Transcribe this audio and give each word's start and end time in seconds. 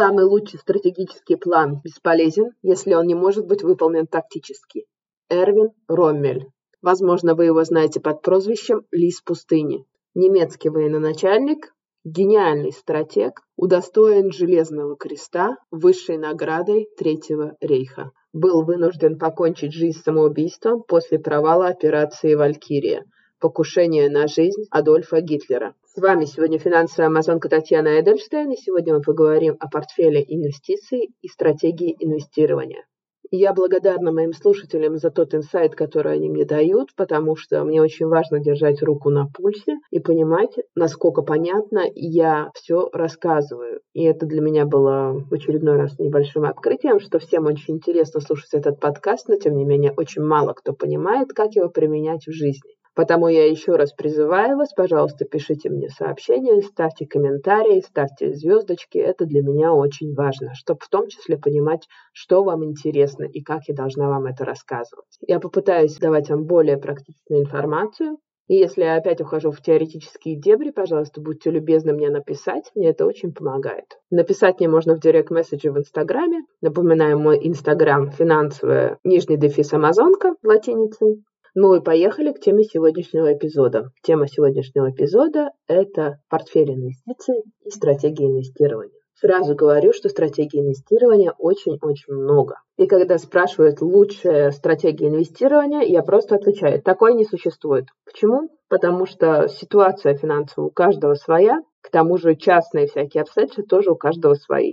Самый 0.00 0.24
лучший 0.24 0.58
стратегический 0.58 1.36
план 1.36 1.82
бесполезен, 1.84 2.52
если 2.62 2.94
он 2.94 3.06
не 3.06 3.14
может 3.14 3.46
быть 3.46 3.62
выполнен 3.62 4.06
тактически. 4.06 4.86
Эрвин 5.28 5.72
Роммель. 5.88 6.46
Возможно, 6.80 7.34
вы 7.34 7.44
его 7.44 7.62
знаете 7.64 8.00
под 8.00 8.22
прозвищем 8.22 8.86
«Лис 8.92 9.20
пустыни». 9.20 9.84
Немецкий 10.14 10.70
военачальник, 10.70 11.74
гениальный 12.04 12.72
стратег, 12.72 13.42
удостоен 13.56 14.32
Железного 14.32 14.96
креста, 14.96 15.58
высшей 15.70 16.16
наградой 16.16 16.88
Третьего 16.96 17.58
рейха. 17.60 18.12
Был 18.32 18.64
вынужден 18.64 19.18
покончить 19.18 19.74
жизнь 19.74 20.00
самоубийством 20.02 20.82
после 20.82 21.18
провала 21.18 21.66
операции 21.66 22.36
«Валькирия» 22.36 23.04
покушение 23.40 24.08
на 24.08 24.28
жизнь 24.28 24.64
Адольфа 24.70 25.20
Гитлера. 25.20 25.74
С 25.84 26.00
вами 26.00 26.26
сегодня 26.26 26.58
финансовая 26.58 27.08
амазонка 27.08 27.48
Татьяна 27.48 27.98
Эдельштейн, 28.00 28.52
и 28.52 28.56
сегодня 28.56 28.94
мы 28.94 29.00
поговорим 29.00 29.56
о 29.58 29.68
портфеле 29.68 30.24
инвестиций 30.28 31.10
и 31.22 31.28
стратегии 31.28 31.96
инвестирования. 31.98 32.84
Я 33.32 33.52
благодарна 33.52 34.10
моим 34.10 34.32
слушателям 34.32 34.96
за 34.96 35.10
тот 35.12 35.34
инсайт, 35.34 35.76
который 35.76 36.14
они 36.14 36.28
мне 36.28 36.44
дают, 36.44 36.88
потому 36.96 37.36
что 37.36 37.62
мне 37.62 37.80
очень 37.80 38.06
важно 38.06 38.40
держать 38.40 38.82
руку 38.82 39.08
на 39.08 39.28
пульсе 39.28 39.76
и 39.92 40.00
понимать, 40.00 40.56
насколько 40.74 41.22
понятно 41.22 41.84
я 41.94 42.50
все 42.54 42.90
рассказываю. 42.92 43.82
И 43.92 44.02
это 44.02 44.26
для 44.26 44.40
меня 44.40 44.66
было 44.66 45.12
в 45.12 45.32
очередной 45.32 45.76
раз 45.76 45.96
небольшим 46.00 46.44
открытием, 46.44 46.98
что 46.98 47.20
всем 47.20 47.46
очень 47.46 47.76
интересно 47.76 48.20
слушать 48.20 48.52
этот 48.52 48.80
подкаст, 48.80 49.28
но 49.28 49.36
тем 49.36 49.56
не 49.56 49.64
менее 49.64 49.92
очень 49.96 50.22
мало 50.22 50.52
кто 50.52 50.72
понимает, 50.72 51.32
как 51.32 51.54
его 51.54 51.68
применять 51.68 52.26
в 52.26 52.32
жизни. 52.32 52.79
Потому 52.94 53.28
я 53.28 53.48
еще 53.48 53.76
раз 53.76 53.92
призываю 53.92 54.56
вас, 54.56 54.72
пожалуйста, 54.74 55.24
пишите 55.24 55.70
мне 55.70 55.88
сообщения, 55.88 56.60
ставьте 56.62 57.06
комментарии, 57.06 57.84
ставьте 57.86 58.34
звездочки. 58.34 58.98
Это 58.98 59.26
для 59.26 59.42
меня 59.42 59.72
очень 59.72 60.14
важно, 60.14 60.54
чтобы 60.54 60.80
в 60.82 60.88
том 60.88 61.08
числе 61.08 61.38
понимать, 61.38 61.86
что 62.12 62.42
вам 62.42 62.64
интересно 62.64 63.24
и 63.24 63.42
как 63.42 63.62
я 63.68 63.74
должна 63.74 64.08
вам 64.08 64.26
это 64.26 64.44
рассказывать. 64.44 65.06
Я 65.26 65.38
попытаюсь 65.38 65.96
давать 65.98 66.30
вам 66.30 66.44
более 66.44 66.78
практичную 66.78 67.42
информацию. 67.42 68.18
И 68.48 68.56
если 68.56 68.82
я 68.82 68.96
опять 68.96 69.20
ухожу 69.20 69.52
в 69.52 69.62
теоретические 69.62 70.34
дебри, 70.34 70.70
пожалуйста, 70.70 71.20
будьте 71.20 71.52
любезны 71.52 71.92
мне 71.92 72.10
написать, 72.10 72.72
мне 72.74 72.88
это 72.88 73.06
очень 73.06 73.32
помогает. 73.32 74.00
Написать 74.10 74.58
мне 74.58 74.68
можно 74.68 74.96
в 74.96 75.00
директ 75.00 75.30
месседже 75.30 75.70
в 75.70 75.78
Инстаграме. 75.78 76.40
Напоминаю, 76.60 77.16
мой 77.20 77.38
Инстаграм 77.40 78.10
финансовая 78.10 78.98
нижний 79.04 79.36
дефис 79.36 79.72
Амазонка 79.72 80.34
латиницей. 80.42 81.22
Ну 81.54 81.74
и 81.74 81.80
поехали 81.82 82.32
к 82.32 82.40
теме 82.40 82.62
сегодняшнего 82.62 83.32
эпизода. 83.32 83.90
Тема 84.02 84.28
сегодняшнего 84.28 84.90
эпизода– 84.90 85.50
это 85.66 86.18
портфель 86.28 86.72
инвестиций 86.72 87.42
и 87.64 87.70
стратегия 87.70 88.26
инвестирования. 88.26 88.94
Сразу 89.14 89.54
говорю, 89.54 89.92
что 89.92 90.08
стратегий 90.08 90.60
инвестирования 90.60 91.34
очень-очень 91.36 92.14
много. 92.14 92.54
И 92.78 92.86
когда 92.86 93.18
спрашивают 93.18 93.82
лучшая 93.82 94.50
стратегия 94.50 95.08
инвестирования, 95.08 95.82
я 95.82 96.02
просто 96.02 96.36
отвечаю, 96.36 96.80
такой 96.80 97.14
не 97.14 97.24
существует. 97.24 97.86
Почему? 98.06 98.48
Потому 98.68 99.04
что 99.04 99.48
ситуация 99.48 100.14
финансовая 100.14 100.68
у 100.68 100.70
каждого 100.70 101.14
своя, 101.14 101.58
к 101.82 101.90
тому 101.90 102.16
же 102.16 102.36
частные 102.36 102.86
всякие 102.86 103.22
обстоятельства 103.22 103.64
тоже 103.64 103.90
у 103.90 103.96
каждого 103.96 104.34
свои. 104.34 104.72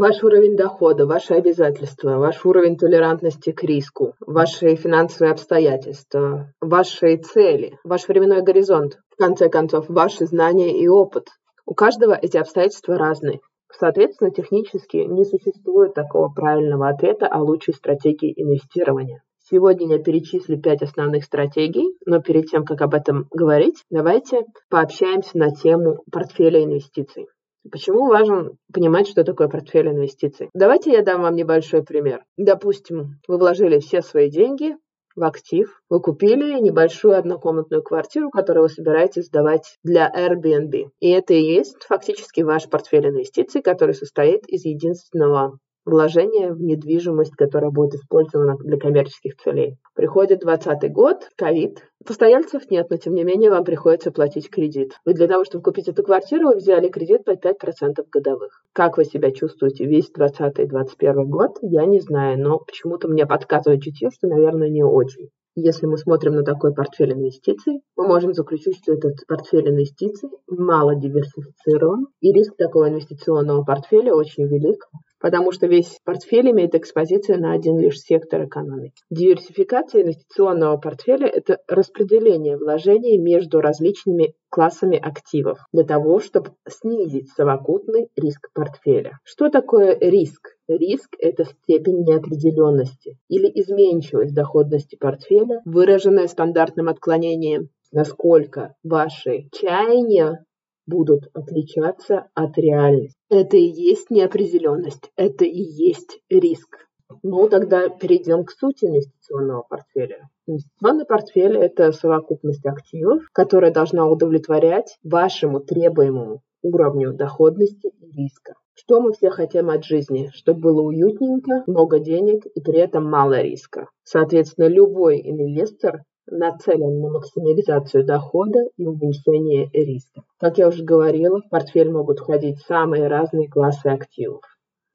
Ваш 0.00 0.22
уровень 0.22 0.54
дохода, 0.54 1.06
ваши 1.06 1.34
обязательства, 1.34 2.18
ваш 2.18 2.46
уровень 2.46 2.76
толерантности 2.76 3.50
к 3.50 3.64
риску, 3.64 4.14
ваши 4.20 4.76
финансовые 4.76 5.32
обстоятельства, 5.32 6.52
ваши 6.60 7.16
цели, 7.16 7.80
ваш 7.82 8.06
временной 8.06 8.42
горизонт, 8.42 9.00
в 9.10 9.16
конце 9.16 9.48
концов, 9.48 9.86
ваши 9.88 10.26
знания 10.26 10.80
и 10.80 10.86
опыт. 10.86 11.26
У 11.66 11.74
каждого 11.74 12.14
эти 12.14 12.36
обстоятельства 12.36 12.96
разные. 12.96 13.40
Соответственно, 13.72 14.30
технически 14.30 14.98
не 14.98 15.24
существует 15.24 15.94
такого 15.94 16.28
правильного 16.28 16.90
ответа 16.90 17.26
о 17.26 17.42
лучшей 17.42 17.74
стратегии 17.74 18.32
инвестирования. 18.36 19.24
Сегодня 19.50 19.96
я 19.96 19.98
перечислю 19.98 20.62
пять 20.62 20.82
основных 20.82 21.24
стратегий, 21.24 21.96
но 22.06 22.22
перед 22.22 22.46
тем, 22.46 22.64
как 22.64 22.82
об 22.82 22.94
этом 22.94 23.26
говорить, 23.32 23.82
давайте 23.90 24.44
пообщаемся 24.70 25.36
на 25.38 25.50
тему 25.50 26.04
портфеля 26.12 26.62
инвестиций. 26.62 27.26
Почему 27.70 28.06
важно 28.06 28.50
понимать, 28.72 29.08
что 29.08 29.24
такое 29.24 29.48
портфель 29.48 29.88
инвестиций? 29.88 30.50
Давайте 30.54 30.92
я 30.92 31.02
дам 31.02 31.22
вам 31.22 31.34
небольшой 31.34 31.82
пример. 31.82 32.24
Допустим, 32.36 33.20
вы 33.26 33.38
вложили 33.38 33.78
все 33.78 34.02
свои 34.02 34.30
деньги 34.30 34.76
в 35.16 35.24
актив, 35.24 35.82
вы 35.90 36.00
купили 36.00 36.60
небольшую 36.60 37.18
однокомнатную 37.18 37.82
квартиру, 37.82 38.30
которую 38.30 38.64
вы 38.64 38.68
собираетесь 38.68 39.26
сдавать 39.26 39.76
для 39.82 40.08
Airbnb. 40.08 40.90
И 41.00 41.10
это 41.10 41.34
и 41.34 41.42
есть 41.42 41.82
фактически 41.84 42.42
ваш 42.42 42.68
портфель 42.68 43.08
инвестиций, 43.08 43.60
который 43.60 43.94
состоит 43.94 44.46
из 44.46 44.64
единственного 44.64 45.58
вложение 45.88 46.52
в 46.52 46.60
недвижимость, 46.60 47.34
которая 47.34 47.70
будет 47.70 47.94
использована 47.94 48.56
для 48.58 48.78
коммерческих 48.78 49.36
целей. 49.36 49.76
Приходит 49.94 50.40
2020 50.40 50.92
год, 50.92 51.28
ковид, 51.36 51.82
постояльцев 52.06 52.70
нет, 52.70 52.88
но 52.90 52.96
тем 52.96 53.14
не 53.14 53.24
менее 53.24 53.50
вам 53.50 53.64
приходится 53.64 54.10
платить 54.10 54.50
кредит. 54.50 54.92
Вы 55.04 55.14
для 55.14 55.26
того, 55.26 55.44
чтобы 55.44 55.64
купить 55.64 55.88
эту 55.88 56.02
квартиру, 56.02 56.48
вы 56.48 56.56
взяли 56.56 56.88
кредит 56.88 57.24
под 57.24 57.44
5% 57.44 58.04
годовых. 58.12 58.62
Как 58.72 58.96
вы 58.96 59.04
себя 59.04 59.30
чувствуете 59.32 59.86
весь 59.86 60.10
2020-2021 60.16 61.24
год, 61.24 61.58
я 61.62 61.86
не 61.86 62.00
знаю, 62.00 62.38
но 62.38 62.58
почему-то 62.58 63.08
мне 63.08 63.26
подсказывает 63.26 63.82
чутье, 63.82 64.10
что, 64.10 64.28
наверное, 64.28 64.68
не 64.68 64.84
очень. 64.84 65.30
Если 65.60 65.86
мы 65.86 65.98
смотрим 65.98 66.36
на 66.36 66.44
такой 66.44 66.72
портфель 66.72 67.14
инвестиций, 67.14 67.80
мы 67.96 68.06
можем 68.06 68.32
заключить, 68.32 68.76
что 68.76 68.92
этот 68.92 69.14
портфель 69.26 69.68
инвестиций 69.68 70.30
мало 70.46 70.94
диверсифицирован, 70.94 72.06
и 72.20 72.32
риск 72.32 72.54
такого 72.56 72.88
инвестиционного 72.88 73.64
портфеля 73.64 74.14
очень 74.14 74.46
велик, 74.46 74.86
потому 75.20 75.52
что 75.52 75.66
весь 75.66 75.98
портфель 76.04 76.50
имеет 76.50 76.74
экспозицию 76.74 77.40
на 77.40 77.52
один 77.52 77.78
лишь 77.78 77.98
сектор 77.98 78.44
экономики. 78.44 79.02
Диверсификация 79.10 80.02
инвестиционного 80.02 80.76
портфеля– 80.76 81.26
это 81.28 81.58
распределение 81.68 82.56
вложений 82.56 83.18
между 83.18 83.60
различными 83.60 84.34
классами 84.50 84.98
активов 84.98 85.58
для 85.72 85.84
того, 85.84 86.20
чтобы 86.20 86.52
снизить 86.68 87.30
совокупный 87.30 88.08
риск 88.16 88.48
портфеля. 88.54 89.18
Что 89.24 89.50
такое 89.50 89.98
риск? 89.98 90.56
Риск– 90.68 91.14
это 91.18 91.44
степень 91.44 92.04
неопределенности 92.04 93.18
или 93.28 93.50
изменчивость 93.60 94.34
доходности 94.34 94.96
портфеля, 94.96 95.60
выраженная 95.64 96.26
стандартным 96.28 96.88
отклонением 96.88 97.70
насколько 97.92 98.74
ваши 98.82 99.48
чаяния 99.52 100.44
будут 100.88 101.28
отличаться 101.34 102.26
от 102.34 102.58
реальности. 102.58 103.16
Это 103.30 103.56
и 103.56 103.66
есть 103.66 104.10
неопределенность, 104.10 105.10
это 105.16 105.44
и 105.44 105.60
есть 105.60 106.18
риск. 106.30 106.88
Ну, 107.22 107.48
тогда 107.48 107.88
перейдем 107.88 108.44
к 108.44 108.50
сути 108.50 108.86
инвестиционного 108.86 109.62
портфеля. 109.62 110.28
Инвестиционный 110.46 111.06
портфель– 111.06 111.56
это 111.58 111.92
совокупность 111.92 112.66
активов, 112.66 113.22
которая 113.32 113.72
должна 113.72 114.06
удовлетворять 114.08 114.98
вашему 115.02 115.60
требуемому 115.60 116.42
уровню 116.62 117.12
доходности 117.12 117.88
и 118.00 118.12
риска. 118.12 118.54
Что 118.74 119.00
мы 119.00 119.12
все 119.12 119.30
хотим 119.30 119.70
от 119.70 119.84
жизни? 119.84 120.30
Чтобы 120.34 120.60
было 120.60 120.82
уютненько, 120.82 121.64
много 121.66 121.98
денег 121.98 122.46
и 122.46 122.60
при 122.60 122.78
этом 122.78 123.10
мало 123.10 123.40
риска. 123.40 123.88
Соответственно, 124.04 124.68
любой 124.68 125.20
инвестор 125.20 126.02
нацелен 126.30 127.00
на 127.00 127.10
максимализацию 127.10 128.04
дохода 128.04 128.60
и 128.76 128.86
уменьшение 128.86 129.68
риска. 129.72 130.22
Как 130.38 130.58
я 130.58 130.68
уже 130.68 130.84
говорила, 130.84 131.40
в 131.40 131.48
портфель 131.48 131.90
могут 131.90 132.20
входить 132.20 132.60
самые 132.60 133.08
разные 133.08 133.48
классы 133.48 133.86
активов. 133.86 134.42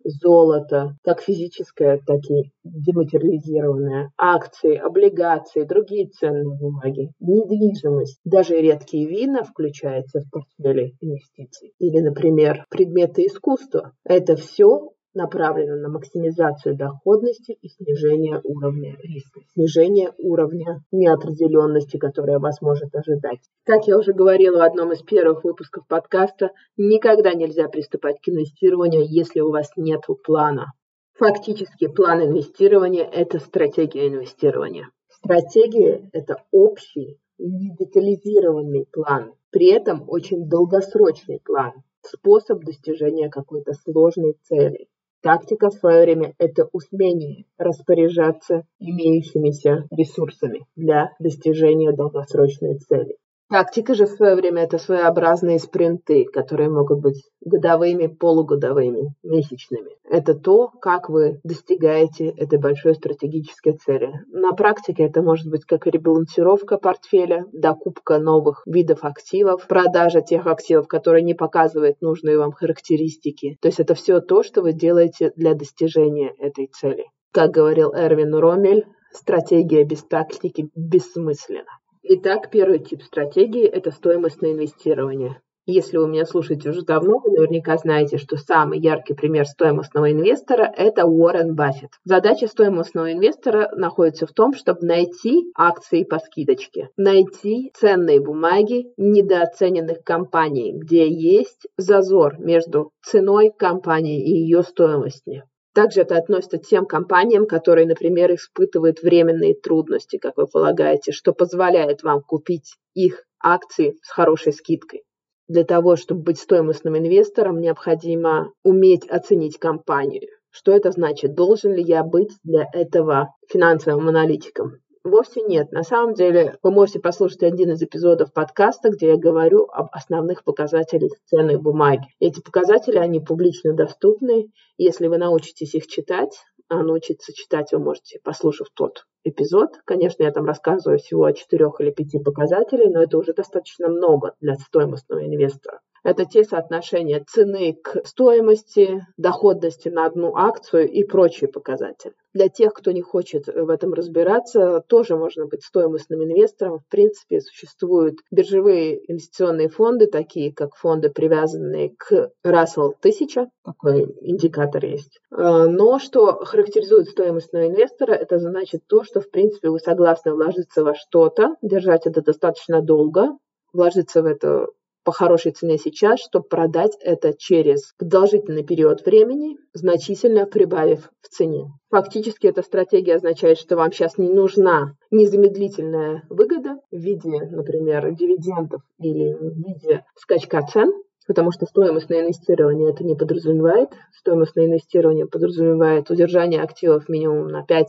Золото, 0.06 0.98
как 1.02 1.22
физическое, 1.22 1.98
так 2.06 2.20
и 2.30 2.52
дематериализированное, 2.66 4.12
акции, 4.18 4.76
облигации, 4.76 5.64
другие 5.64 6.10
ценные 6.10 6.58
бумаги, 6.58 7.12
недвижимость, 7.22 8.20
даже 8.26 8.60
редкие 8.60 9.08
вина 9.08 9.44
включаются 9.44 10.20
в 10.20 10.30
портфели 10.30 10.96
инвестиций. 11.00 11.74
Или, 11.80 12.02
например, 12.02 12.66
предметы 12.70 13.26
искусства. 13.26 13.94
Это 14.04 14.36
все 14.36 14.90
направлена 15.14 15.76
на 15.76 15.90
максимизацию 15.90 16.76
доходности 16.76 17.58
и 17.62 17.70
снижение 17.70 18.40
уровня 18.44 18.96
риска, 19.02 19.42
снижение 19.54 20.12
уровня 20.18 20.84
неопределенности, 20.92 21.98
которая 21.98 22.40
вас 22.40 22.62
может 22.62 22.96
ожидать. 22.96 23.40
Как 23.66 23.88
я 23.88 23.98
уже 23.98 24.14
говорила 24.14 24.58
в 24.58 24.64
одном 24.64 24.92
из 24.92 25.02
первых 25.02 25.44
выпусков 25.44 25.88
подкаста, 25.88 26.52
никогда 26.78 27.34
нельзя 27.34 27.68
приступать 27.68 28.20
к 28.22 28.30
инвестированию, 28.30 29.06
если 29.08 29.40
у 29.40 29.52
вас 29.52 29.70
нет 29.78 30.02
плана. 30.24 30.74
Фактически 31.16 31.88
план 31.88 32.24
инвестирования– 32.24 33.04
это 33.12 33.40
стратегия 33.40 34.08
инвестирования. 34.08 34.90
Стратегия– 35.10 36.10
это 36.12 36.38
общий, 36.52 37.20
детализированный 37.38 38.88
план, 38.92 39.34
при 39.52 39.72
этом 39.72 40.10
очень 40.10 40.50
долгосрочный 40.50 41.40
план, 41.44 41.74
способ 42.02 42.64
достижения 42.64 43.30
какой-то 43.30 43.74
сложной 43.74 44.38
цели. 44.44 44.88
Тактика 45.24 45.70
в 45.70 45.76
свое 45.76 46.02
время– 46.02 46.34
это 46.38 46.68
умение 46.74 47.46
распоряжаться 47.58 48.64
имеющимися 48.78 49.88
ресурсами 49.90 50.66
для 50.76 51.14
достижения 51.18 51.94
долгосрочной 51.94 52.78
цели. 52.80 53.16
Тактика 53.50 53.94
же 53.94 54.06
в 54.06 54.12
свое 54.12 54.36
время 54.36 54.64
это 54.64 54.78
своеобразные 54.80 55.60
спринты, 55.60 56.26
которые 56.26 56.70
могут 56.70 57.02
быть 57.02 57.24
годовыми, 57.42 58.08
полугодовыми, 58.08 59.14
месячными. 59.22 59.92
Это 60.10 60.34
то, 60.34 60.70
как 60.82 61.10
вы 61.10 61.40
достигаете 61.44 62.30
этой 62.30 62.58
большой 62.58 62.96
стратегической 62.96 63.74
цели. 63.74 64.12
На 64.32 64.54
практике 64.54 65.04
это 65.04 65.22
может 65.22 65.48
быть 65.50 65.66
как 65.66 65.86
ребалансировка 65.86 66.78
портфеля, 66.78 67.46
докупка 67.52 68.18
новых 68.18 68.64
видов 68.66 69.04
активов, 69.04 69.68
продажа 69.68 70.22
тех 70.22 70.48
активов, 70.48 70.88
которые 70.88 71.24
не 71.24 71.34
показывают 71.34 72.02
нужные 72.02 72.38
вам 72.38 72.54
характеристики. 72.54 73.58
То 73.62 73.68
есть 73.68 73.80
это 73.80 73.94
все 73.94 74.20
то, 74.20 74.42
что 74.42 74.62
вы 74.62 74.74
делаете 74.74 75.32
для 75.36 75.54
достижения 75.54 76.34
этой 76.40 76.68
цели. 76.68 77.06
Как 77.32 77.52
говорил 77.52 77.94
Эрвин 77.94 78.34
Ромель, 78.34 78.86
стратегия 79.12 79.84
без 79.84 80.04
тактики 80.04 80.70
бессмысленна. 80.76 81.70
Итак, 82.06 82.50
первый 82.52 82.80
тип 82.80 83.02
стратегии– 83.02 83.64
это 83.66 83.90
стоимостное 83.92 84.52
инвестирование. 84.52 85.40
Если 85.66 85.96
вы 85.96 86.10
меня 86.10 86.26
слушаете 86.26 86.70
уже 86.70 86.82
давно, 86.82 87.20
вы 87.20 87.32
наверняка 87.32 87.78
знаете, 87.78 88.18
что 88.18 88.36
самый 88.36 88.82
яркий 88.82 89.14
пример 89.14 89.46
стоимостного 89.46 90.12
инвестора– 90.12 90.70
это 90.78 91.06
Уоррен 91.06 91.56
Баффет. 91.56 91.92
Задача 92.04 92.48
стоимостного 92.48 93.14
инвестора 93.14 93.72
находится 93.78 94.28
в 94.28 94.34
том, 94.34 94.54
чтобы 94.54 94.86
найти 94.86 95.46
акции 95.58 96.04
по 96.04 96.20
скидочке, 96.20 96.90
найти 96.98 97.72
ценные 97.74 98.20
бумаги 98.20 98.92
недооцененных 98.98 100.04
компаний, 100.04 100.74
где 100.78 101.08
есть 101.10 101.68
зазор 101.78 102.38
между 102.38 102.92
ценой 103.02 103.50
компании 103.58 104.22
и 104.22 104.42
ее 104.42 104.64
стоимостью. 104.64 105.44
Также 105.74 106.02
это 106.02 106.18
относится 106.18 106.60
к 106.60 106.66
тем 106.66 106.86
компаниям, 106.86 107.48
которые, 107.48 107.88
например, 107.88 108.34
испытывают 108.36 109.02
временные 109.02 109.56
трудности, 109.56 110.18
как 110.18 110.38
вы 110.38 110.46
полагаете, 110.46 111.12
что 111.12 111.34
позволяет 111.34 112.04
вам 112.04 112.22
купить 112.22 112.76
их 112.94 113.24
акции 113.42 113.98
с 114.04 114.10
хорошей 114.10 114.54
скидкой. 114.54 115.04
Для 115.48 115.64
того, 115.64 115.96
чтобы 115.96 116.22
быть 116.22 116.40
стоимостным 116.40 116.98
инвестором, 116.98 117.60
необходимо 117.60 118.54
уметь 118.64 119.08
оценить 119.10 119.58
компанию. 119.58 120.30
Что 120.52 120.72
это 120.72 120.92
значит? 120.92 121.34
Должен 121.34 121.74
ли 121.74 121.82
я 121.82 122.04
быть 122.04 122.32
для 122.44 122.68
этого 122.72 123.36
финансовым 123.50 124.08
аналитиком? 124.08 124.74
Вовсе 125.14 125.44
нет. 125.44 125.72
На 125.72 125.84
самом 125.84 126.16
деле, 126.16 126.58
вы 126.64 126.72
можете 126.72 127.00
послушать 127.00 127.44
один 127.44 127.70
из 127.70 127.84
эпизодов 127.84 128.34
подкаста, 128.34 128.90
где 128.90 129.10
я 129.10 129.16
говорю 129.16 129.68
об 129.72 129.90
основных 129.92 130.44
показателях 130.44 131.12
ценной 131.26 131.58
бумаги. 131.58 132.08
Эти 132.20 132.42
показатели, 132.42 132.98
они 132.98 133.20
публично 133.20 133.76
доступны. 133.76 134.48
Если 134.78 135.06
вы 135.06 135.20
научитесь 135.20 135.76
их 135.76 135.86
читать, 135.86 136.36
а 136.68 136.82
научиться 136.82 137.32
читать 137.32 137.74
вы 137.74 137.78
можете, 137.78 138.22
послушав 138.24 138.70
тот 138.74 139.06
эпизод. 139.24 139.70
Конечно, 139.86 140.24
я 140.24 140.32
там 140.32 140.46
рассказываю 140.46 140.98
всего 140.98 141.26
о 141.26 141.34
четырех 141.34 141.80
или 141.80 141.92
пяти 141.92 142.18
показателей, 142.18 142.90
но 142.90 143.04
это 143.04 143.20
уже 143.20 143.34
достаточно 143.34 143.90
много 143.90 144.34
для 144.42 144.56
стоимостного 144.56 145.24
инвестора. 145.24 145.82
Это 146.04 146.26
те 146.26 146.44
соотношения 146.44 147.24
цены 147.26 147.78
к 147.82 148.06
стоимости, 148.06 149.06
доходности 149.18 149.88
на 149.88 150.06
одну 150.06 150.36
акцию 150.36 150.90
и 150.92 151.04
прочие 151.04 151.50
показатели. 151.50 152.14
Для 152.34 152.50
тех, 152.50 152.74
кто 152.74 152.92
не 152.92 153.02
хочет 153.02 153.46
в 153.48 153.70
этом 153.70 153.94
разбираться, 153.94 154.84
тоже 154.88 155.16
можно 155.16 155.46
быть 155.46 155.64
стоимостным 155.64 156.24
инвестором. 156.24 156.80
В 156.80 156.88
принципе, 156.90 157.40
существуют 157.40 158.20
биржевые 158.32 159.00
инвестиционные 159.10 159.70
фонды, 159.70 160.08
такие 160.08 160.52
как 160.52 160.76
фонды, 160.76 161.10
привязанные 161.10 161.96
к 161.96 162.32
Russell 162.44 162.94
1000, 163.00 163.50
такой 163.64 164.04
индикатор 164.22 164.84
есть. 164.84 165.20
А, 165.32 165.68
но 165.68 166.00
что 166.00 166.44
характеризует 166.44 167.08
стоимостного 167.08 167.68
инвестора, 167.68 168.14
это 168.14 168.40
значит 168.40 168.82
то, 168.88 169.04
что, 169.04 169.22
в 169.22 169.30
принципе, 169.30 169.70
вы 169.70 169.80
согласны 169.80 170.34
вложиться 170.34 170.84
во 170.84 170.96
что-то, 170.96 171.56
держать 171.62 172.08
это 172.08 172.22
достаточно 172.22 172.82
долго, 172.82 173.38
вложиться 173.74 174.22
в 174.22 174.26
это 174.26 174.68
по 175.04 175.12
хорошей 175.12 175.52
цене 175.52 175.78
сейчас, 175.78 176.20
чтобы 176.20 176.46
продать 176.48 176.98
это 177.00 177.34
через 177.38 177.94
продолжительный 177.98 178.64
период 178.64 179.06
времени, 179.06 179.58
значительно 179.74 180.46
прибавив 180.46 181.10
в 181.22 181.28
цене. 181.30 181.66
Фактически 181.90 182.48
эта 182.48 182.62
стратегия 182.62 183.16
означает, 183.16 183.58
что 183.58 183.76
вам 183.76 183.92
сейчас 183.92 184.18
не 184.18 184.30
нужна 184.30 184.96
незамедлительная 185.12 186.24
выгода 186.30 186.78
в 186.92 186.96
виде, 186.96 187.40
например, 187.52 188.14
дивидендов 188.16 188.82
или 189.00 189.34
в 189.34 189.56
виде 189.58 190.06
скачка 190.16 190.62
цен, 190.64 190.92
потому 191.28 191.52
что 191.52 191.66
стоимостное 191.66 192.22
инвестирование 192.22 192.92
это 192.92 193.04
не 193.04 193.16
подразумевает. 193.16 193.90
Стоимостное 194.12 194.66
инвестирование 194.66 195.26
подразумевает 195.26 196.10
удержание 196.10 196.62
активов 196.62 197.10
минимум 197.10 197.48
на 197.48 197.66
5-10 197.66 197.86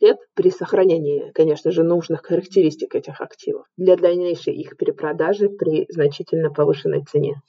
лет 0.00 0.18
при 0.34 0.50
сохранении, 0.50 1.30
конечно 1.34 1.70
же, 1.70 1.82
нужных 1.82 2.22
характеристик 2.22 2.94
этих 2.94 3.20
активов 3.20 3.66
для 3.76 3.96
дальнейшей 3.96 4.54
их 4.54 4.76
перепродажи 4.76 5.48
при 5.48 5.86
значительно 5.88 6.50
повышенной 6.50 7.04
цене. 7.04 7.40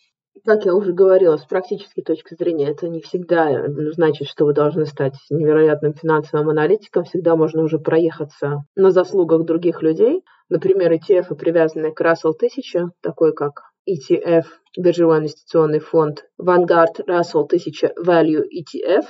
Как 0.44 0.66
я 0.66 0.76
уже 0.76 0.92
говорила, 0.92 1.38
с 1.38 1.46
практической 1.46 2.04
точки 2.04 2.36
зрения, 2.36 2.70
это 2.70 2.88
не 2.88 3.00
всегда 3.02 3.66
значит, 3.94 4.28
что 4.28 4.46
вы 4.46 4.54
должны 4.54 4.86
стать 4.86 5.16
невероятным 5.30 5.94
финансовым 5.94 6.50
аналитиком. 6.50 7.06
Всегда 7.06 7.36
можно 7.36 7.64
уже 7.64 7.80
проехаться 7.80 8.64
на 8.76 8.92
заслугах 8.92 9.46
других 9.46 9.82
людей. 9.82 10.22
Например, 10.50 10.92
ETF, 10.92 11.34
привязанные 11.36 11.94
к 11.94 12.02
Russell 12.02 12.34
1000, 12.36 12.92
такой 13.02 13.34
как 13.34 13.62
ETF, 13.88 14.46
биржевой 14.78 15.20
инвестиционный 15.20 15.80
фонд 15.80 16.26
Vanguard 16.42 17.06
Russell 17.08 17.46
1000 17.46 17.94
Value 18.06 18.44
ETF, 18.44 19.06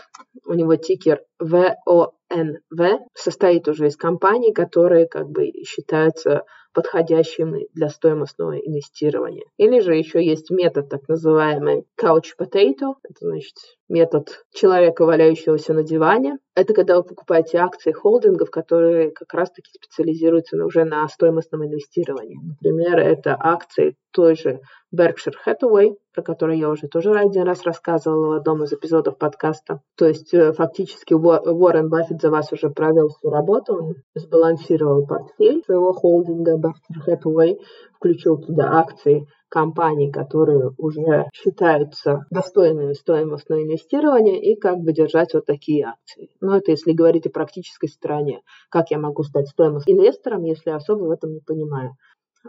у 0.45 0.53
него 0.53 0.75
тикер 0.75 1.21
VONV, 1.41 2.99
состоит 3.13 3.67
уже 3.67 3.87
из 3.87 3.97
компаний, 3.97 4.53
которые 4.53 5.07
как 5.07 5.29
бы 5.29 5.51
считаются 5.65 6.43
подходящими 6.75 7.67
для 7.73 7.87
стоимостного 7.87 8.57
инвестирования. 8.57 9.45
Или 9.57 9.79
же 9.79 9.95
еще 9.95 10.23
есть 10.23 10.51
метод 10.51 10.89
так 10.89 11.07
называемый 11.07 11.85
couch 11.99 12.35
potato, 12.37 12.95
это 13.03 13.19
значит 13.21 13.53
метод 13.87 14.43
человека, 14.53 15.05
валяющегося 15.05 15.73
на 15.73 15.83
диване. 15.83 16.37
Это 16.53 16.73
когда 16.73 16.97
вы 16.97 17.03
покупаете 17.03 17.59
акции 17.59 17.93
холдингов, 17.93 18.51
которые 18.51 19.11
как 19.11 19.33
раз-таки 19.33 19.69
специализируются 19.73 20.57
уже 20.63 20.83
на 20.83 21.07
стоимостном 21.07 21.65
инвестировании. 21.65 22.39
Например, 22.43 22.99
это 22.99 23.37
акции 23.39 23.95
той 24.15 24.35
же 24.35 24.61
Berkshire 24.95 25.33
Hathaway, 25.45 25.95
про 26.13 26.23
который 26.23 26.57
я 26.57 26.69
уже 26.69 26.87
тоже 26.87 27.11
один 27.11 27.43
раз 27.43 27.63
рассказывала 27.63 28.27
в 28.27 28.37
одном 28.37 28.63
из 28.63 28.71
эпизодов 28.71 29.17
подкаста. 29.17 29.81
То 29.97 30.05
есть 30.05 30.33
э, 30.33 30.53
фактически 30.53 31.13
Уоррен 31.13 31.89
Баффет 31.89 32.21
за 32.21 32.29
вас 32.31 32.51
уже 32.53 32.69
провел 32.69 33.09
всю 33.09 33.29
работу, 33.29 33.73
он 33.75 33.95
сбалансировал 34.15 35.05
портфель 35.05 35.63
своего 35.65 35.91
холдинга 35.91 36.57
Berkshire 36.57 37.05
Hathaway, 37.05 37.57
включил 37.97 38.37
туда 38.37 38.79
акции 38.79 39.27
компаний, 39.49 40.11
которые 40.11 40.71
уже 40.77 41.25
считаются 41.33 42.25
достойными 42.29 42.93
стоимостного 42.93 43.63
инвестирования, 43.63 44.39
и 44.39 44.59
как 44.59 44.79
бы 44.79 44.93
держать 44.93 45.33
вот 45.33 45.45
такие 45.45 45.85
акции. 45.85 46.29
Но 46.41 46.57
это 46.57 46.71
если 46.71 46.93
говорить 46.93 47.27
о 47.27 47.31
практической 47.31 47.87
стороне. 47.87 48.41
Как 48.69 48.91
я 48.91 48.97
могу 48.97 49.23
стать 49.23 49.47
стоимостным 49.47 49.97
инвестором, 49.97 50.43
если 50.43 50.71
особо 50.71 51.03
в 51.03 51.11
этом 51.11 51.33
не 51.33 51.39
понимаю. 51.39 51.91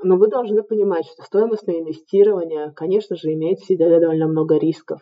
Но 0.03 0.17
вы 0.17 0.29
должны 0.29 0.63
понимать, 0.63 1.07
что 1.07 1.23
стоимостное 1.23 1.81
инвестирование, 1.81 2.73
конечно 2.75 3.17
же, 3.17 3.33
имеет 3.33 3.61
в 3.61 3.67
себе 3.67 3.89
довольно 3.99 4.27
много 4.27 4.59
рисков. 4.59 5.01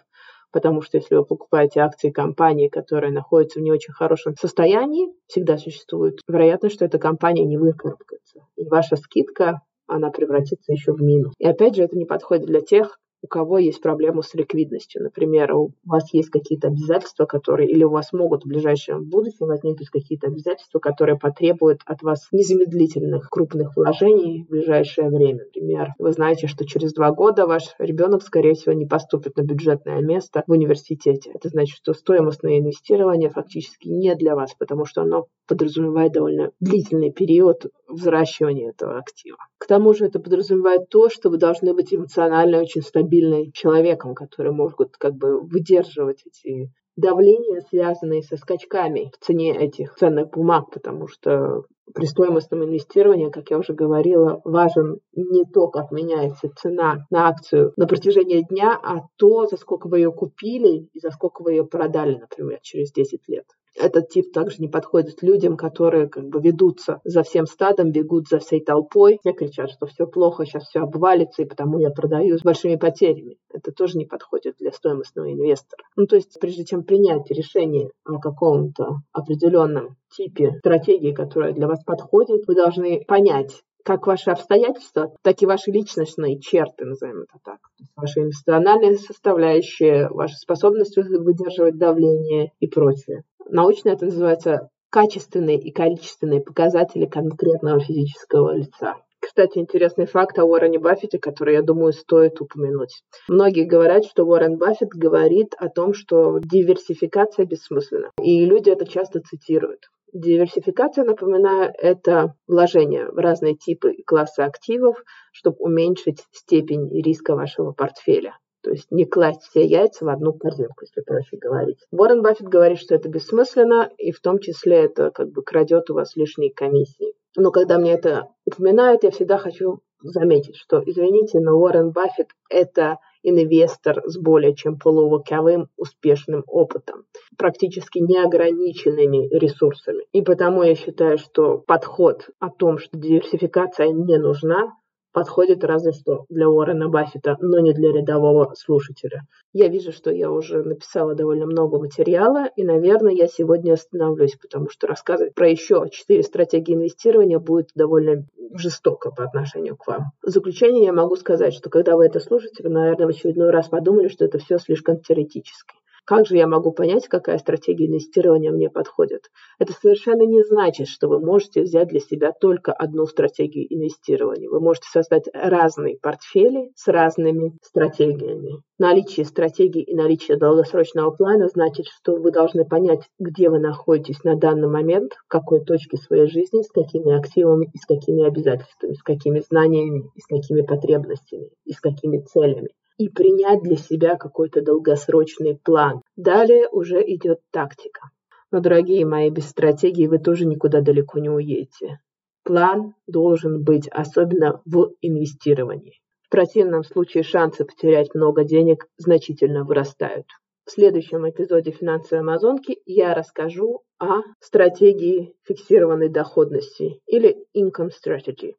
Потому 0.53 0.83
что 0.83 0.99
если 0.99 1.17
вы 1.17 1.25
покупаете 1.25 1.81
акции 1.81 2.11
компании, 2.11 2.69
которая 2.69 3.11
находится 3.11 3.59
в 3.59 3.63
не 3.63 3.73
очень 3.73 3.93
хорошем 3.93 4.37
состоянии, 4.41 5.09
всегда 5.27 5.59
существует 5.59 6.21
вероятность, 6.29 6.77
что 6.77 6.85
эта 6.85 6.99
компания 6.99 7.45
не 7.45 7.57
выкарабкается. 7.57 8.47
И 8.57 8.65
ваша 8.65 8.95
скидка 8.97 9.63
она 9.87 10.11
превратится 10.11 10.73
еще 10.73 10.93
в 10.93 11.03
минус. 11.03 11.35
И 11.39 11.47
опять 11.47 11.75
же, 11.75 11.83
это 11.83 11.97
не 11.97 12.05
подходит 12.05 12.47
для 12.47 12.61
тех, 12.61 12.99
у 13.25 13.26
кого 13.26 13.57
есть 13.57 13.81
проблемы 13.81 14.23
с 14.23 14.35
ликвидностью. 14.35 15.02
Например, 15.02 15.54
у 15.54 15.73
вас 15.87 16.12
есть 16.12 16.28
какие-то 16.28 16.69
обязательства, 16.69 17.25
которые, 17.25 17.71
или 17.71 17.83
у 17.83 17.88
вас 17.88 18.12
могут 18.12 18.45
в 18.45 18.49
ближайшем 18.49 19.09
будущем 19.09 19.47
возникнуть 19.47 19.88
какие-то 19.88 20.26
обязательства, 20.26 20.78
которые 20.78 21.19
потребуют 21.19 21.81
от 21.87 22.02
вас 22.02 22.28
незамедлительных 22.33 23.31
крупных 23.31 23.75
вложений 23.76 24.45
в 24.45 24.50
ближайшее 24.50 25.09
время. 25.09 25.45
Например, 25.45 25.95
вы 25.99 26.12
знаете, 26.12 26.49
что 26.49 26.66
через 26.66 26.93
два 26.93 27.12
года 27.12 27.47
ваш 27.47 27.75
ребенок, 27.78 28.23
скорее 28.23 28.52
всего, 28.52 28.75
не 28.75 28.85
поступит 28.85 29.38
на 29.38 29.43
бюджетное 29.43 30.02
место 30.02 30.45
в 30.47 30.52
университете. 30.52 31.31
Это 31.33 31.49
значит, 31.49 31.78
что 31.78 31.95
стоимостное 31.95 32.59
инвестирование 32.59 33.31
фактически 33.31 33.88
не 33.88 34.14
для 34.16 34.35
вас, 34.37 34.54
потому 34.59 34.85
что 34.85 35.00
оно 35.00 35.28
подразумевает 35.49 36.12
довольно 36.12 36.50
длительный 36.61 37.11
период 37.11 37.64
взращивания 37.88 38.71
этого 38.71 38.99
актива. 38.99 39.38
К 39.59 39.67
тому 39.67 39.95
же 39.95 40.07
это 40.07 40.21
подразумевает 40.21 40.88
то, 40.88 41.09
что 41.09 41.31
вы 41.31 41.38
должны 41.38 41.75
быть 41.75 41.95
эмоционально 41.95 42.61
очень 42.61 42.83
стабильным 42.83 43.53
человеком, 43.53 44.14
который 44.14 44.53
может 44.53 44.97
как 44.99 45.14
бы 45.14 45.41
выдерживать 45.41 46.23
эти 46.26 46.71
давления, 46.97 47.61
связанные 47.69 48.23
со 48.23 48.37
скачками 48.37 49.11
в 49.12 49.25
цене 49.25 49.57
этих 49.57 49.95
ценных 49.97 50.31
бумаг, 50.31 50.71
потому 50.71 51.09
что 51.09 51.64
при 51.93 52.07
стоимостном 52.07 52.64
инвестировании, 52.64 53.31
как 53.31 53.50
я 53.50 53.59
уже 53.59 53.75
говорила, 53.75 54.41
важен 54.45 55.00
не 55.14 55.45
то, 55.45 55.69
как 55.69 55.91
меняется 55.91 56.49
цена 56.57 57.07
на 57.11 57.29
акцию 57.29 57.73
на 57.76 57.87
протяжении 57.87 58.43
дня, 58.43 58.79
а 58.83 59.00
то, 59.17 59.47
за 59.47 59.57
сколько 59.57 59.88
вы 59.88 59.99
ее 59.99 60.12
купили 60.12 60.88
и 60.93 61.00
за 61.00 61.11
сколько 61.11 61.43
вы 61.43 61.53
ее 61.53 61.64
продали, 61.64 62.17
например, 62.17 62.59
через 62.62 62.93
10 62.93 63.29
лет. 63.29 63.45
Этот 63.76 64.09
тип 64.09 64.33
также 64.33 64.59
не 64.59 64.69
подходит 64.69 65.23
людям, 65.23 65.57
которые 65.57 66.09
как 66.09 66.28
бы 66.28 66.40
ведутся 66.40 67.00
за 67.04 67.23
всем 67.23 67.47
стадом, 67.47 67.90
бегут 67.90 68.28
за 68.28 68.38
всей 68.38 68.61
толпой 68.61 69.19
и 69.25 69.33
кричат, 69.33 69.71
что 69.71 69.87
все 69.87 70.07
плохо, 70.07 70.47
сейчас 70.47 70.64
все 70.64 70.81
обвалится, 70.81 71.43
и 71.43 71.47
потому 71.47 71.78
я 71.78 71.90
продаю 71.90 72.38
с 72.38 72.43
большими 72.43 72.76
потерями. 72.76 73.37
Это 73.52 73.73
тоже 73.73 73.99
не 73.99 74.04
подходит 74.04 74.57
для 74.59 74.71
стоимостного 74.71 75.33
инвестора. 75.33 75.83
Ну, 75.97 76.07
то 76.07 76.16
есть, 76.16 76.38
прежде 76.40 76.64
чем 76.64 76.85
принять 76.85 77.31
решение 77.31 77.90
о 78.04 78.21
каком-то 78.21 78.99
определенном 79.12 79.97
типе 80.16 80.52
стратегии, 80.59 81.12
которая 81.12 81.52
для 81.52 81.66
вас 81.66 81.83
подходит, 81.85 82.47
вы 82.47 82.54
должны 82.54 83.04
понять, 83.07 83.62
как 83.85 84.07
ваши 84.07 84.31
обстоятельства, 84.31 85.14
так 85.23 85.43
и 85.43 85.47
ваши 85.47 85.71
личностные 85.71 86.40
черты, 86.40 86.87
назовем 86.87 87.23
это 87.23 87.38
так. 87.45 87.59
Ваши 87.97 88.21
эмоциональные 88.21 88.97
составляющие, 88.97 90.09
ваша 90.09 90.37
способность 90.37 90.97
выдерживать 90.97 91.76
давление 91.76 92.52
и 92.61 92.66
прочее. 92.66 93.25
Научно 93.49 93.91
это 93.91 94.07
называется 94.07 94.69
качественные 94.91 95.59
и 95.59 95.73
количественные 95.73 96.41
показатели 96.41 97.07
конкретного 97.07 97.81
физического 97.81 98.55
лица. 98.55 98.97
Кстати, 99.21 99.59
интересный 99.59 100.07
факт 100.07 100.39
о 100.39 100.45
Уоррене 100.45 100.79
Баффете, 100.79 101.19
который, 101.19 101.55
я 101.55 101.63
думаю, 101.63 101.93
стоит 101.93 102.41
упомянуть. 102.41 103.03
Многие 103.27 103.65
говорят, 103.65 104.05
что 104.05 104.25
Уоррен 104.25 104.59
Баффет 104.59 104.91
говорит 104.91 105.55
о 105.59 105.71
том, 105.71 105.95
что 105.95 106.39
диверсификация 106.41 107.47
бессмысленна. 107.47 108.11
И 108.23 108.45
люди 108.45 108.69
это 108.69 108.87
часто 108.87 109.21
цитируют. 109.21 109.81
Диверсификация, 110.13 111.05
напоминаю, 111.05 111.73
это 111.77 112.35
вложение 112.47 113.11
в 113.11 113.17
разные 113.17 113.57
типы 113.57 113.95
и 113.95 114.05
классы 114.05 114.41
активов, 114.41 115.03
чтобы 115.33 115.57
уменьшить 115.59 116.23
степень 116.31 116.89
риска 117.03 117.35
вашего 117.35 117.73
портфеля. 117.73 118.37
То 118.64 118.71
есть 118.71 118.90
не 118.90 119.04
класть 119.04 119.42
все 119.42 119.64
яйца 119.64 120.06
в 120.06 120.09
одну 120.09 120.33
корзинку, 120.33 120.83
если 120.83 121.02
проще 121.02 121.37
говорить. 121.37 121.78
Уоррен 121.92 122.23
Баффет 122.23 122.49
говорит, 122.49 122.78
что 122.78 122.94
это 122.94 123.11
бессмысленно, 123.11 123.90
и 123.99 124.11
в 124.11 124.21
том 124.21 124.38
числе 124.38 124.85
это 124.85 125.11
как 125.11 125.30
бы 125.30 125.42
крадет 125.42 125.90
у 125.90 125.94
вас 125.94 126.16
лишние 126.16 126.50
комиссии. 126.50 127.14
Но 127.37 127.50
когда 127.50 127.78
мне 127.78 127.92
это 127.92 128.28
упоминают, 128.47 129.04
я 129.04 129.11
всегда 129.11 129.37
хочу 129.37 129.80
заметить, 130.02 130.56
что, 130.56 130.83
извините, 130.85 131.40
но 131.40 131.59
Уоррен 131.59 131.90
Баффет– 131.90 132.28
это 132.50 132.99
инвестор 133.23 134.02
с 134.04 134.18
более 134.18 134.54
чем 134.54 134.78
полувековым 134.78 135.68
успешным 135.76 136.44
опытом, 136.47 137.04
практически 137.37 137.99
неограниченными 137.99 139.28
ресурсами. 139.35 140.04
И 140.12 140.23
потому 140.23 140.62
я 140.62 140.75
считаю, 140.75 141.18
что 141.18 141.59
подход 141.59 142.28
о 142.38 142.50
том, 142.50 142.78
что 142.78 142.97
диверсификация 142.99 143.88
не 143.88 144.18
нужна, 144.18 144.75
подходит 145.14 145.64
разве 145.64 145.92
что 145.92 146.26
для 146.28 146.49
Уоррена 146.49 146.88
Баффета, 146.88 147.37
но 147.40 147.61
не 147.61 147.73
для 147.73 147.92
рядового 147.92 148.52
слушателя. 148.54 149.23
Я 149.52 149.68
вижу, 149.68 149.92
что 149.92 150.11
я 150.11 150.30
уже 150.30 150.62
написала 150.62 151.14
довольно 151.14 151.47
много 151.47 151.78
материала, 151.78 152.49
и, 152.56 152.64
наверное, 152.64 153.12
я 153.12 153.28
сегодня 153.28 153.75
остановлюсь, 153.75 154.37
потому 154.37 154.68
что 154.68 154.88
рассказывать 154.88 155.35
про 155.35 155.49
еще 155.49 155.87
четыре 155.90 156.25
стратегии 156.25 156.75
инвестирования 156.75 157.38
будет 157.38 157.68
довольно 157.75 158.26
жестоко 158.54 159.11
по 159.11 159.25
отношению 159.25 159.76
к 159.76 159.87
вам. 159.87 160.06
В 160.23 160.30
заключение 160.30 160.85
я 160.85 160.92
могу 160.92 161.14
сказать, 161.16 161.54
что 161.54 161.71
когда 161.71 161.97
вы 161.97 162.06
это 162.06 162.18
слушаете, 162.18 162.64
вы, 162.64 162.71
наверное, 162.71 163.06
в 163.06 163.11
очередной 163.11 163.50
раз 163.50 163.68
подумали, 163.68 164.09
что 164.09 164.25
это 164.25 164.38
все 164.38 164.59
слишком 164.59 165.00
теоретически. 165.00 165.75
Как 166.07 166.27
же 166.27 166.37
я 166.37 166.47
могу 166.47 166.71
понять, 166.71 167.09
какая 167.09 167.39
стратегия 167.39 167.87
инвестирования 167.87 168.53
мне 168.53 168.69
подходит? 168.69 169.31
Это 169.59 169.73
совершенно 169.73 170.23
не 170.23 170.43
значит, 170.43 170.87
что 170.87 171.09
вы 171.09 171.19
можете 171.19 171.63
взять 171.63 171.89
для 171.89 172.01
себя 172.01 172.33
только 172.39 172.73
одну 172.73 173.07
стратегию 173.07 173.65
инвестирования. 173.75 174.51
Вы 174.51 174.61
можете 174.61 174.87
создать 174.91 175.31
разные 175.33 175.97
портфели 175.99 176.71
с 176.75 176.89
разными 176.89 177.57
стратегиями. 177.63 178.63
Наличие 178.79 179.25
стратегии 179.25 179.83
и 179.83 179.95
наличие 179.95 180.37
долгосрочного 180.37 181.11
плана 181.11 181.49
значит, 181.49 181.87
что 181.87 182.17
вы 182.17 182.33
должны 182.33 182.67
понять, 182.67 183.09
где 183.19 183.49
вы 183.49 183.59
находитесь 183.59 184.23
на 184.25 184.37
данный 184.37 184.69
момент, 184.69 185.15
в 185.15 185.29
какой 185.29 185.65
точке 185.65 185.97
своей 185.97 186.27
жизни, 186.27 186.61
с 186.61 186.71
какими 186.71 187.17
активами 187.17 187.71
и 187.73 187.79
с 187.79 187.87
какими 187.87 188.27
обязательствами, 188.27 188.93
с 188.93 189.03
какими 189.03 189.41
знаниями 189.41 190.11
и 190.15 190.21
с 190.21 190.27
какими 190.27 190.61
потребностями 190.61 191.49
и 191.65 191.73
с 191.73 191.81
какими 191.81 192.19
целями 192.19 192.69
и 192.97 193.09
принять 193.09 193.63
для 193.63 193.77
себя 193.77 194.17
какой-то 194.17 194.63
долгосрочный 194.63 195.57
план. 195.57 196.03
Далее 196.17 196.69
уже 196.71 197.03
идет 197.03 197.41
тактика. 197.51 198.11
Но, 198.51 198.61
дорогие 198.61 199.05
мои, 199.05 199.31
без 199.31 199.49
стратегии 199.49 200.07
вы 200.07 200.19
тоже 200.19 200.47
никуда 200.47 200.81
далеко 200.81 201.19
не 201.19 201.29
уедете. 201.29 202.01
План 202.45 202.95
должен 203.07 203.65
быть, 203.65 203.89
особенно 203.89 204.61
в 204.65 204.93
инвестировании. 205.01 206.01
В 206.23 206.31
противном 206.31 206.85
случае 206.85 207.23
шансы 207.23 207.65
потерять 207.65 208.15
много 208.15 208.45
денег 208.45 208.87
значительно 208.97 209.65
вырастают. 209.65 210.27
В 210.67 210.71
следующем 210.71 211.29
эпизоде 211.29 211.73
финансовой 211.73 212.21
Амазонки 212.21 212.81
я 212.87 213.15
расскажу 213.15 213.83
о 213.99 214.23
стратегии 214.41 215.35
фиксированной 215.43 216.09
доходности 216.09 217.01
или 217.07 217.37
income 217.55 217.91
strategy. 217.91 218.55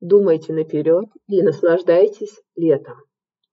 Думайте 0.00 0.52
наперед 0.52 1.06
и 1.28 1.42
наслаждайтесь 1.42 2.40
летом. 2.56 2.98